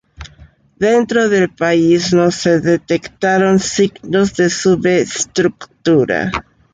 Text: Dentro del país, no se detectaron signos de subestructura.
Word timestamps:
Dentro 0.79 1.29
del 1.29 1.53
país, 1.53 2.11
no 2.11 2.31
se 2.31 2.59
detectaron 2.59 3.59
signos 3.59 4.33
de 4.33 4.49
subestructura. 4.49 6.31